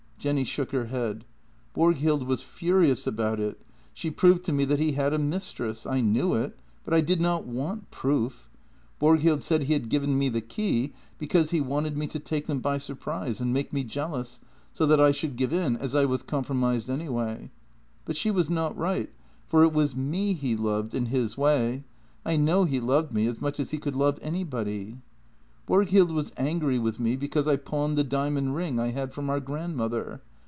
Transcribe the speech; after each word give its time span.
Jenny 0.21 0.43
shook 0.43 0.69
her 0.71 0.85
head." 0.85 1.25
Borghild 1.75 2.27
was 2.27 2.43
furious 2.43 3.07
about 3.07 3.39
it. 3.39 3.59
She 3.91 4.11
proved 4.11 4.43
to 4.45 4.53
me 4.53 4.65
that 4.65 4.77
he 4.77 4.91
had 4.91 5.13
a 5.13 5.17
mistress. 5.17 5.83
I 5.87 6.01
knew 6.01 6.35
it, 6.35 6.55
but 6.85 6.93
I 6.93 7.01
did 7.01 7.19
not 7.19 7.47
want 7.47 7.89
proof. 7.89 8.47
Borg 8.99 9.21
hild 9.21 9.41
said 9.41 9.63
he 9.63 9.73
had 9.73 9.89
given 9.89 10.19
me 10.19 10.29
the 10.29 10.39
key, 10.39 10.93
because 11.17 11.49
he 11.49 11.59
wanted 11.59 11.97
me 11.97 12.05
to 12.05 12.19
take 12.19 12.45
them 12.45 12.59
by 12.59 12.77
surprise, 12.77 13.41
and 13.41 13.51
make 13.51 13.73
me 13.73 13.83
jealous, 13.83 14.39
so 14.71 14.85
that 14.85 15.01
I 15.01 15.09
should 15.11 15.37
give 15.37 15.51
in, 15.51 15.75
as 15.77 15.95
I 15.95 16.05
was 16.05 16.21
compromised 16.21 16.87
anyway. 16.87 17.49
But 18.05 18.15
she 18.15 18.29
was 18.29 18.47
not 18.47 18.77
right, 18.77 19.09
for 19.47 19.63
it 19.63 19.73
was 19.73 19.95
me 19.95 20.33
he 20.33 20.55
loved— 20.55 20.93
in 20.93 21.07
his 21.07 21.35
way— 21.35 21.83
I 22.27 22.37
know 22.37 22.65
he 22.65 22.79
loved 22.79 23.11
me 23.11 23.25
as 23.25 23.41
much 23.41 23.59
as 23.59 23.71
he 23.71 23.79
could 23.79 23.95
love 23.95 24.19
anybody." 24.21 24.99
Borghild 25.71 26.11
was 26.11 26.33
angry 26.35 26.79
with 26.79 26.99
me 26.99 27.15
because 27.15 27.47
I 27.47 27.55
pawned 27.55 27.95
the 27.97 28.03
diamond 28.03 28.55
ring 28.55 28.77
I 28.79 28.87
had 28.87 29.13
from 29.13 29.29
our 29.29 29.39
grandmother. 29.39 30.21